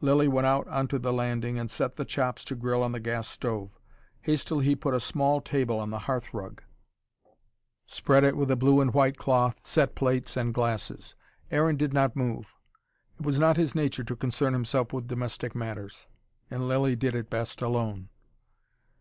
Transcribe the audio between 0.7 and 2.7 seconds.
to the landing, and set the chops to